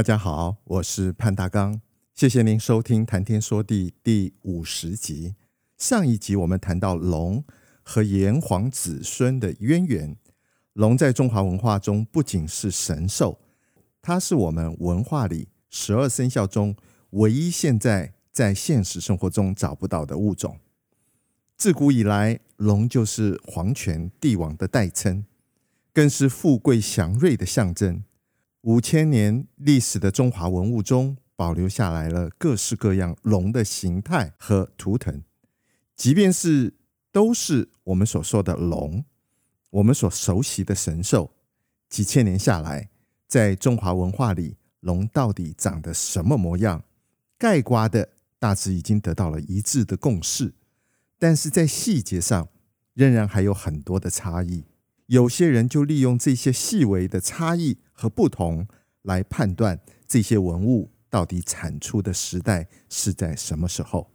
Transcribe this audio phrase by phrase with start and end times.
[0.00, 1.78] 大家好，我是潘大刚，
[2.14, 5.34] 谢谢您收听《谈天说地》第五十集。
[5.76, 7.44] 上一集我们谈到龙
[7.82, 10.16] 和炎黄子孙的渊源。
[10.72, 13.38] 龙在中华文化中不仅是神兽，
[14.00, 16.74] 它是我们文化里十二生肖中
[17.10, 20.58] 唯一现在在现实生活中找不到的物种。
[21.58, 25.26] 自古以来，龙就是皇权帝王的代称，
[25.92, 28.02] 更是富贵祥瑞的象征。
[28.62, 35.22] 五千年历史的中华文物中，保留下来了各式各样龙的形态和图腾。
[35.96, 36.74] 即便是
[37.10, 39.06] 都是我们所说的龙，
[39.70, 41.32] 我们所熟悉的神兽，
[41.88, 42.90] 几千年下来，
[43.26, 46.84] 在中华文化里，龙到底长得什么模样？
[47.38, 50.52] 概括的大致已经得到了一致的共识，
[51.18, 52.50] 但是在细节上，
[52.92, 54.64] 仍然还有很多的差异。
[55.06, 58.66] 有些人就利用这些细微的差异和不同
[59.02, 64.10] 来判断这些文物到底产出的时代是在什么时候。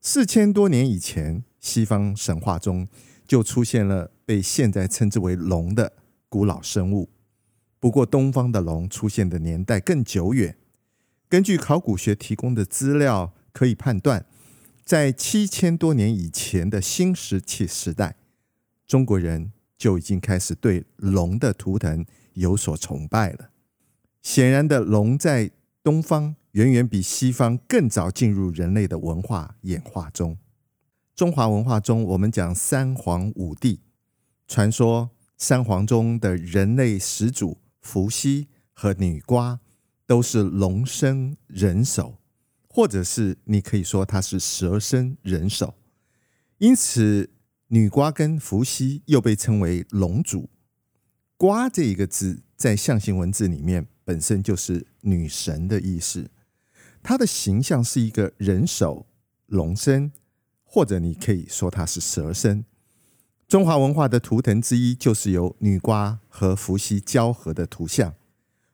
[0.00, 2.88] 四千多年以前，西方神话中
[3.24, 5.92] 就出现了被现在称之为龙的
[6.28, 7.08] 古老生物。
[7.78, 10.56] 不过，东方的龙出现的年代更久远。
[11.28, 14.26] 根据考古学提供的资料，可以判断，
[14.84, 18.16] 在七千多年以前的新石器时代，
[18.88, 19.52] 中国人。
[19.78, 22.02] 就已经开始对龙的图腾
[22.36, 23.50] 有所崇拜了。
[24.22, 25.50] 显然的，龙在
[25.82, 30.38] 东方远远比西方更早进入人类的文化演化中。
[31.14, 33.80] 中华文化中，我们讲三皇五帝，
[34.48, 39.58] 传说三皇中的人类始祖伏羲和女娲
[40.06, 42.18] 都是龙生人首，
[42.68, 45.74] 或者是你可以说他是蛇生人首，
[46.58, 47.30] 因此。
[47.68, 50.48] 女娲跟伏羲又被称为龙主，
[51.36, 56.30] 瓜这一个字在象形文字里面本身就是女神的意思。
[57.02, 59.06] 她的形象是一个人首
[59.46, 60.12] 龙身，
[60.64, 62.64] 或者你可以说她是蛇身。
[63.46, 68.14] 中华文化的图腾之一就是由女娲和伏羲交合的图像，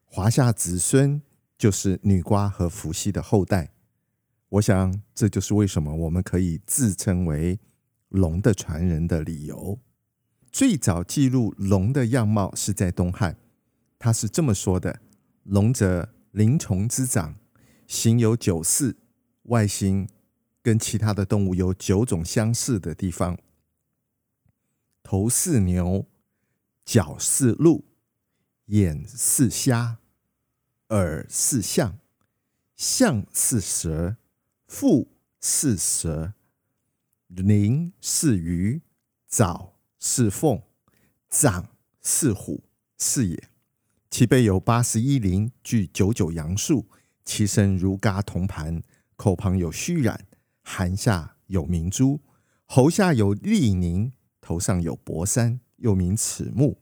[0.05, 1.21] 华夏子孙
[1.59, 3.73] 就是女娲和伏羲的后代。
[4.49, 7.59] 我想这就是为什么我们可以自称为。
[8.13, 9.79] 龙的传人的理由，
[10.53, 13.39] 最早记录龙的样貌是在东汉，
[13.99, 15.01] 他是这么说的
[15.45, 17.37] ：“龙者，灵虫之长，
[17.87, 18.99] 形有九似，
[19.45, 20.07] 外形
[20.63, 23.39] 跟其他的动物有九种相似的地方。
[25.03, 26.07] 头似牛，
[26.85, 27.87] 角似鹿，
[28.67, 29.97] 眼似虾，
[30.91, 31.99] 耳似象，
[32.77, 34.19] 象似蛇，
[34.69, 35.09] 腹
[35.41, 36.35] 似蛇。”
[37.29, 38.83] 鳞似鱼，
[39.27, 39.72] 爪
[40.05, 40.61] 似凤，
[41.31, 41.69] 掌
[42.01, 42.65] 似虎，
[42.99, 43.49] 是也。
[44.11, 46.89] 其背有八十一鳞，具九九阳数。
[47.25, 48.83] 其身如轧铜盘，
[49.15, 50.19] 口旁有虚髯，
[50.65, 52.21] 頷下有明珠，
[52.67, 56.79] 喉下有利宁，头上有博山，又名齿目。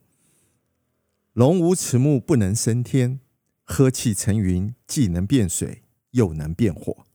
[1.33, 3.19] 龙无齿目，不能升天，
[3.65, 7.05] 呵气成云，既能变水，又能变火。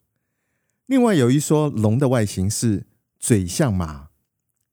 [0.87, 2.87] 另外有一说，龙的外形是。
[3.19, 4.11] 嘴像马，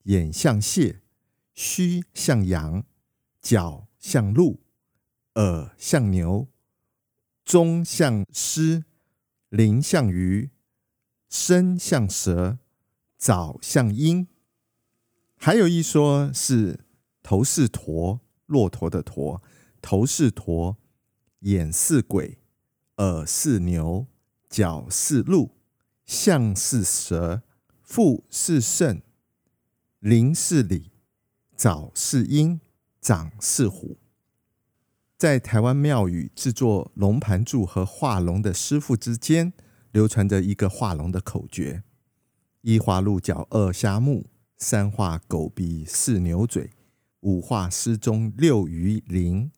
[0.04, 1.00] 眼像蟹，
[1.54, 2.86] 须像羊，
[3.42, 4.62] 角像鹿，
[5.36, 6.48] 耳像牛，
[7.46, 8.86] 中像狮，
[9.50, 10.50] 鳞像鱼，
[11.30, 12.58] 身像蛇，
[13.18, 14.28] 爪像鹰。
[15.36, 16.86] 还有一说是
[17.22, 19.42] 头是驼，骆驼的驼，
[19.82, 20.78] 头是驼，
[21.40, 22.40] 眼是鬼，
[22.98, 24.08] 耳是牛，
[24.50, 25.52] 角是鹿，
[26.06, 27.44] 象是蛇。
[27.84, 29.04] 腹是肾，
[30.00, 30.93] 鳞是鲤，
[31.64, 32.60] 早似鹰，
[33.00, 33.96] 长似虎。
[35.18, 39.54] 在台湾庙宇制作龙盘柱和画龙的师傅之间，
[39.94, 41.84] 流传着一个画龙的口诀：
[42.64, 44.26] 一画鹿角二虾目，
[44.58, 46.72] 三画狗鼻四牛嘴，
[47.22, 49.50] 五画狮中六鱼鳞，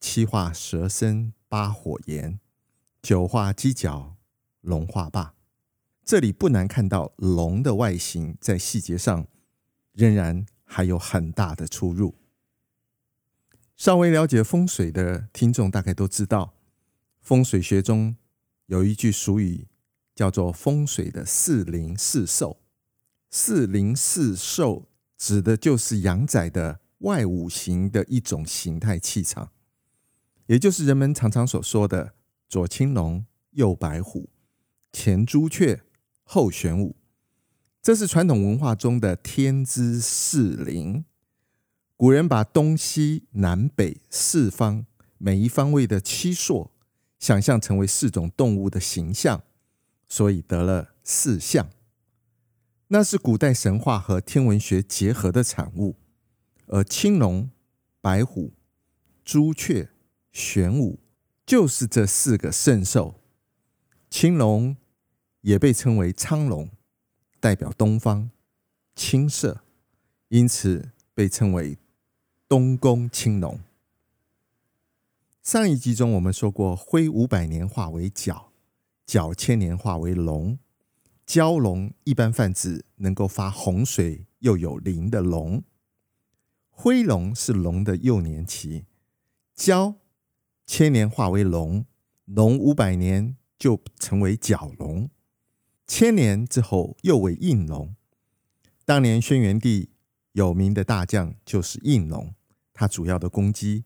[0.00, 2.40] 七画蛇身八火焰，
[3.02, 4.16] 九画犄角
[4.62, 5.34] 龙画霸。
[6.06, 9.26] 这里不难看到，龙的外形在细节上
[9.92, 12.14] 仍然还有很大的出入。
[13.76, 16.54] 稍微了解风水的听众大概都知道，
[17.20, 18.14] 风水学中
[18.66, 19.66] 有一句俗语
[20.14, 22.60] 叫做“风水的四灵四兽”。
[23.30, 24.88] 四灵四兽
[25.18, 29.50] 指的就是阳宅的外五行的一种形态气场，
[30.46, 32.14] 也就是人们常常所说的
[32.48, 34.28] 左青龙、右白虎、
[34.92, 35.82] 前朱雀、
[36.22, 36.96] 后玄武。
[37.82, 41.06] 这是传统文化中的天之四灵。
[41.96, 44.84] 古人把东西南北四方
[45.16, 46.70] 每一方位的七朔
[47.18, 49.42] 想象成为四种动物的形象，
[50.06, 51.70] 所以得了四象。
[52.88, 55.96] 那是古代神话和天文学结合的产物。
[56.66, 57.50] 而青龙、
[58.00, 58.52] 白虎、
[59.24, 59.88] 朱雀、
[60.30, 61.00] 玄武
[61.46, 63.20] 就是这四个圣兽。
[64.10, 64.76] 青龙
[65.40, 66.68] 也被称为苍龙，
[67.40, 68.30] 代表东方，
[68.94, 69.62] 青色，
[70.28, 71.78] 因此被称为。
[72.46, 73.60] 东宫青龙。
[75.40, 78.50] 上一集中我们说过，挥五百年化为角，
[79.06, 80.58] 角千年化为龙。
[81.24, 85.62] 蛟龙一般泛指能够发洪水又有灵的龙。
[86.70, 88.84] 灰龙是龙的幼年期，
[89.56, 89.94] 蛟
[90.66, 91.86] 千年化为龙，
[92.24, 95.08] 龙五百年就成为角龙，
[95.92, 97.96] 千年之后又为应龙。
[98.84, 99.90] 当年轩辕帝
[100.30, 102.32] 有名的大将就是应龙。
[102.72, 103.84] 他主要的攻击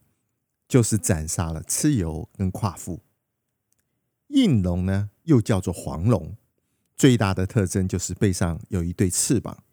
[0.68, 3.02] 就是斩杀了蚩尤跟夸父。
[4.26, 6.36] 应龙呢，又叫做黄龙，
[6.94, 9.64] 最大的特征就是背上有一对翅膀。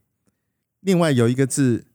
[0.80, 1.88] 另外有一个字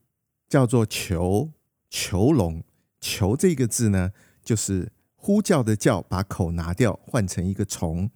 [0.50, 1.52] 叫做囚”，
[1.88, 2.62] 囚龙。
[3.00, 4.12] 囚这个字呢，
[4.44, 8.10] 就是呼叫的叫，把口拿掉，换成一个虫，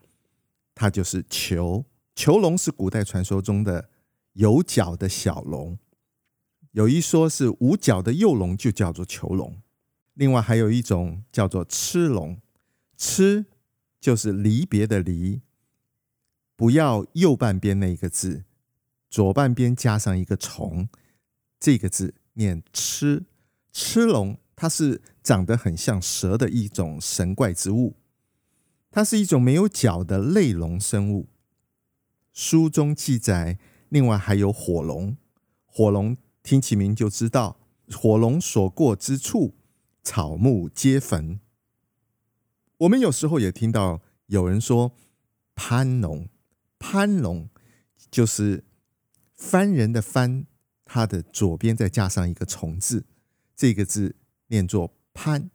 [0.75, 1.87] 它就是囚。
[2.15, 3.89] 囚龙是古代传说中的
[4.35, 5.79] 有角的小龙。
[6.73, 9.61] 有一说是无角的幼龙就叫做囚龙，
[10.15, 12.41] 另外还有一种叫做螭龙，
[12.97, 13.45] 螭
[14.01, 15.41] 就是离别的离，
[16.55, 18.45] 不要右半边那一个字，
[19.09, 20.89] 左半边加上一个虫，
[21.59, 23.25] 这个字念螭。
[23.73, 27.97] 螭龙它是长得很像蛇的一种神怪之物，
[28.93, 31.29] 它是一种没有角的类龙生物。
[32.43, 33.59] 书中记载，
[33.91, 35.15] 另外还有火龙，
[35.67, 36.17] 火龙。
[36.43, 37.61] 听其名就知道，
[37.91, 39.55] 火龙所过之处，
[40.03, 41.39] 草木皆焚。
[42.79, 44.97] 我们有时候也听到有人说
[45.55, 46.31] “攀龙”，
[46.81, 47.51] 攀龙
[48.11, 48.65] 就是
[49.35, 50.47] 番人的番，
[50.87, 53.05] 它的左边再加上一个虫字，
[53.55, 54.17] 这个字
[54.47, 55.51] 念作“攀”。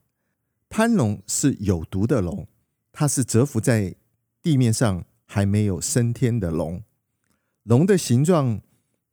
[0.70, 2.48] 攀龙是有毒的龙，
[2.92, 3.96] 它是蛰伏在
[4.44, 5.04] 地面上
[5.36, 6.82] 还没有升天的龙。
[7.64, 8.62] 龙的形状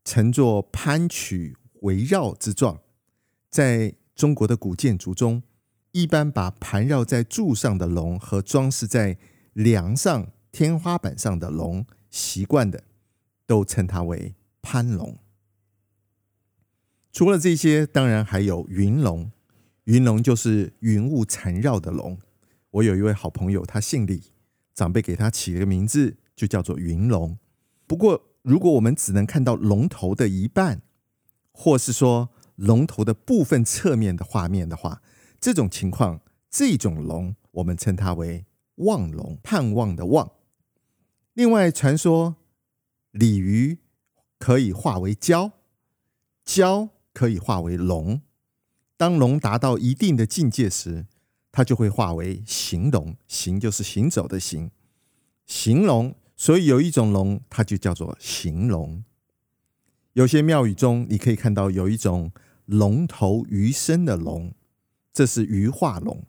[0.05, 1.57] 呈作攀曲。
[1.81, 2.81] 围绕之状，
[3.51, 5.43] 在中国的古建筑中，
[5.91, 9.19] 一般把盘绕在柱上的龙和装饰在
[9.53, 12.85] 梁上、天花板上的龙，习惯的
[13.45, 15.19] 都称它为攀龙。
[17.11, 19.33] 除了这些，当然还有云龙。
[19.87, 22.17] 云龙就是云雾缠绕的龙。
[22.71, 24.23] 我有一位好朋友，他姓李，
[24.75, 27.39] 长辈给他起了个名字，就叫做云龙。
[27.87, 30.83] 不过，如果我们只能看到龙头的一半，
[31.53, 35.03] 或是说龙头的部分侧面的画面的话，
[35.41, 40.33] 这种情况，这种龙我们称它为望龙，盼望的望。
[41.35, 42.37] 另外，传说
[43.11, 43.79] 鲤鱼
[44.39, 45.53] 可以化为蛟，
[46.47, 48.23] 蛟可以化为龙。
[48.97, 51.07] 当龙达到一定的境界时，
[51.53, 54.71] 它就会化为行龙，行就是行走的行，
[55.47, 56.17] 行龙。
[56.35, 59.05] 所以有一种龙，它就叫做行龙。
[60.15, 62.33] 有些庙宇中，你可以看到有一种
[62.65, 64.53] 龙头鱼身的龙，
[65.13, 66.25] 这是鱼化龙，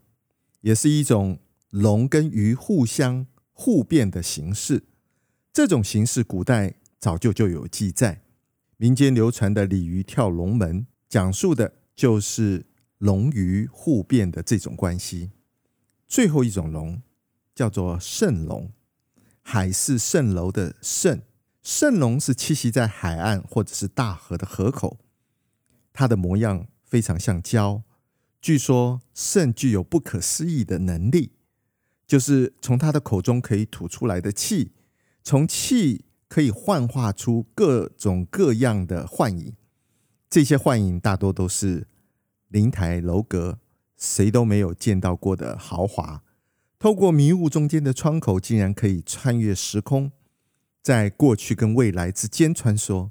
[0.62, 1.40] 也是一种
[1.70, 4.84] 龙跟鱼互相互变的形式。
[5.52, 8.22] 这种形式古代早就就有记载，
[8.78, 12.66] 民间流传的鲤鱼跳龙门，讲述的就是
[13.04, 15.32] 龙鱼互变的这种关系。
[16.08, 17.02] 最后一种龙
[17.54, 18.72] 叫做蜃龙，
[19.42, 21.24] 海市蜃楼的蜃。
[21.62, 25.00] 蜃龙是栖息在海岸或者是大河的河口，
[25.92, 27.82] 它的模样非常像蛟。
[28.42, 31.34] 据说蜃具有不可思议的能力，
[32.08, 34.72] 就是从它的口中可以吐出来的气，
[35.22, 39.54] 从气可以幻化出各种各样的幻影。
[40.30, 41.88] 这些幻影大多都是
[42.54, 43.58] 灵台楼阁，
[43.98, 46.22] 谁都没有见到过的豪华。
[46.78, 50.12] 透过迷雾中间的窗口，竟然可以穿越时空。
[50.84, 53.10] 在过去跟未来之间穿梭，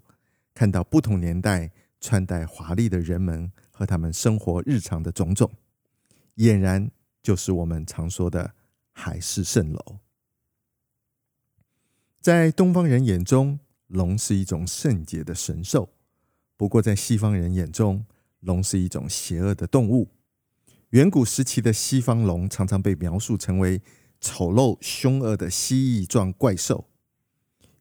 [0.54, 5.50] 看到不同年代穿戴华丽的人们和他们生活日常的种种。
[6.37, 6.88] 俨然
[7.20, 8.54] 就是我们常说的
[8.92, 9.99] 海市蜃楼。
[12.20, 13.58] 在东方人眼中，
[13.88, 15.88] 龙是一种圣洁的神兽；
[16.56, 18.06] 不过，在西方人眼中，
[18.42, 20.11] 龙是一种邪恶的动物。
[20.90, 23.80] 远古时期的西方龙常常被描述成为
[24.20, 26.88] 丑陋凶恶的蜥蜴状怪兽，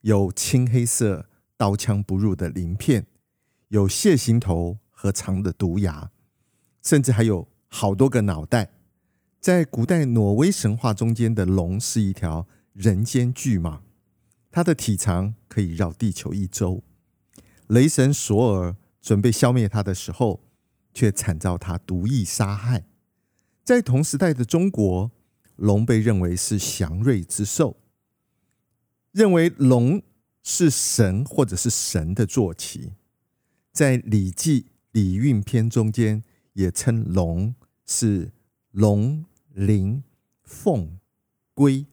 [0.01, 1.27] 有青黑色、
[1.58, 3.06] 刀枪不入的鳞片，
[3.68, 6.12] 有蟹形头和长的毒牙，
[6.82, 8.72] 甚至还有好多个脑袋。
[9.39, 13.80] 在古代挪威神话中间的龙是一条人间巨蟒，
[14.50, 16.84] 它的体长可以绕地球一周。
[17.68, 20.41] 雷神索尔准备消灭它的时候，
[20.93, 22.86] 却惨遭他毒意杀害。
[23.63, 25.12] 在同时代的中国，
[25.55, 27.77] 龙被认为是祥瑞之兽，
[29.12, 30.01] 认为龙
[30.41, 32.93] 是神或者是神的坐骑。
[33.71, 37.55] 在《礼记·礼运篇》中间，也称龙
[37.86, 38.31] 是
[38.71, 40.03] 龙、麟、
[40.43, 40.98] 凤、
[41.53, 41.86] 龟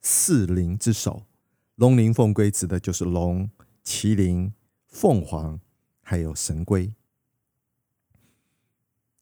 [0.00, 1.26] 四灵之首。
[1.74, 3.50] 龙、麟、凤、龟指的就是龙、
[3.84, 4.52] 麒麟、
[4.86, 5.60] 凤凰，
[6.00, 6.94] 还有神龟。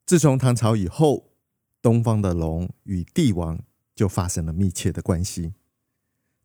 [0.07, 1.33] 自从唐朝以后，
[1.81, 3.59] 东方的龙与帝王
[3.93, 5.53] 就发生了密切的关系，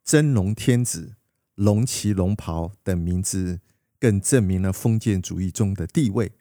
[0.03, 1.15] 真龙天子、
[1.55, 3.61] 龙旗、龙袍等名字
[4.01, 6.33] 更证明了封建主义中的地位。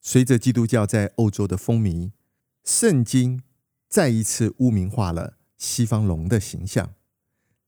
[0.00, 2.10] 随着基督教在欧洲的风靡，
[2.64, 3.44] 圣经
[3.88, 6.92] 再一次污名化了西方龙的形象。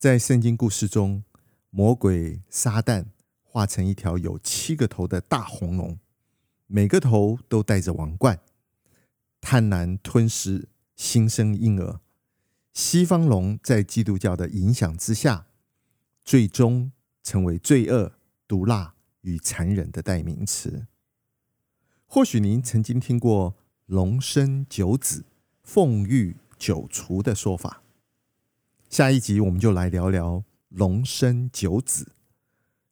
[0.00, 1.23] 在圣经故事中，
[1.71, 3.04] 魔鬼撒旦
[3.45, 5.97] 化成一条有七个头的大红龙，
[6.66, 8.40] 每个头都戴着王冠。
[9.46, 12.00] 贪婪吞噬新生婴儿，
[12.72, 15.48] 西方龙在基督教的影响之下，
[16.24, 18.14] 最终成为罪恶、
[18.48, 20.86] 毒辣与残忍的代名词。
[22.06, 25.26] 或许您曾经听过“龙生九子，
[25.62, 27.82] 凤育九雏”的说法。
[28.88, 32.12] 下一集我们就来聊聊“龙生九子”。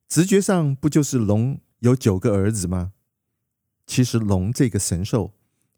[0.07, 2.93] 直觉上不就是龙有九个儿子吗？
[3.87, 5.33] 其实龙这个神兽。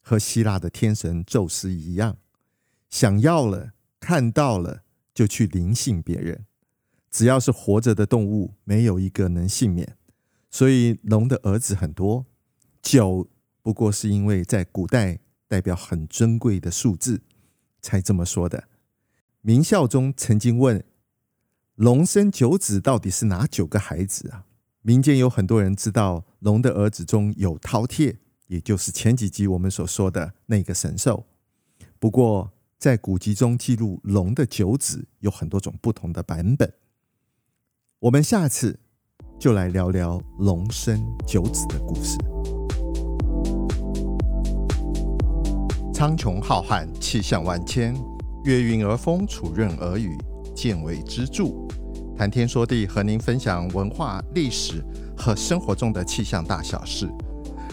[0.06, 2.18] 和希腊的天神宙斯一样，
[2.90, 4.82] 想要了，看到了，
[5.14, 6.44] 就去临幸别人。
[7.11, 9.96] 只要是活着的动物，没有一个能幸免。
[10.50, 12.26] 所以龙的儿子很多，
[12.82, 13.28] 九
[13.62, 17.23] 不过是因为在古代代表很尊贵的数字，
[17.80, 18.64] 才这么说的。
[19.40, 20.84] 明孝宗曾经问
[21.76, 24.44] ：“龙生九子，到底是哪九个孩子啊？”
[24.82, 28.16] 民间有很多人知道，龙的儿子中有饕餮。
[28.46, 31.24] 也就是前几集我们所说的那个神兽。
[31.98, 36.72] 不过，在古籍中记录龙的九子有很多种不同的版本。
[38.00, 38.78] 我们下次
[39.38, 42.18] 就来聊聊龙生九子的故事。
[45.94, 47.94] 苍穹浩瀚，气象万千，
[48.44, 50.18] 月晕而风，础润而雨，
[50.54, 51.44] 见微知著。
[52.16, 54.84] 谈天说地，和您分享文化、历史
[55.16, 57.08] 和生活中的气象大小事。